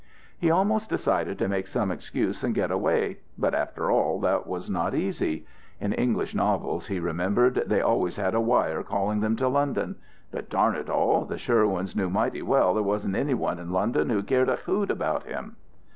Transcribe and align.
He 0.35 0.49
almost 0.49 0.89
decided 0.89 1.37
to 1.37 1.47
make 1.47 1.67
some 1.67 1.91
excuse 1.91 2.43
and 2.43 2.55
get 2.55 2.71
away; 2.71 3.19
but 3.37 3.53
after 3.53 3.91
all, 3.91 4.19
that 4.21 4.47
was 4.47 4.67
not 4.67 4.95
easy. 4.95 5.45
In 5.79 5.93
English 5.93 6.33
novels, 6.33 6.87
he 6.87 6.99
remembered, 6.99 7.61
they 7.67 7.81
always 7.81 8.15
had 8.15 8.33
a 8.33 8.41
wire 8.41 8.81
calling 8.81 9.19
them 9.19 9.35
to 9.35 9.47
London; 9.47 9.97
but, 10.31 10.49
darn 10.49 10.75
it 10.75 10.89
all! 10.89 11.23
the 11.25 11.37
Sherwoods 11.37 11.95
knew 11.95 12.09
mighty 12.09 12.41
well 12.41 12.73
there 12.73 12.81
wasn't 12.81 13.15
any 13.15 13.35
one 13.35 13.59
in 13.59 13.69
London 13.71 14.09
who 14.09 14.23
cared 14.23 14.49
a 14.49 14.55
hoot 14.55 14.89
about 14.89 15.25
him. 15.25 15.55